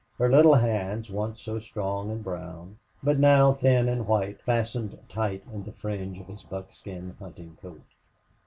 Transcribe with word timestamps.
Her 0.17 0.31
little 0.31 0.55
hands, 0.55 1.11
once 1.11 1.41
so 1.41 1.59
strong 1.59 2.09
and 2.09 2.23
brown, 2.23 2.79
but 3.03 3.19
now 3.19 3.53
thin 3.53 3.87
and 3.87 4.07
white, 4.07 4.41
fastened 4.41 4.97
tight 5.07 5.43
in 5.53 5.63
the 5.63 5.73
fringe 5.73 6.19
of 6.19 6.25
his 6.25 6.41
buckskin 6.41 7.15
hunting 7.19 7.55
coat. 7.61 7.83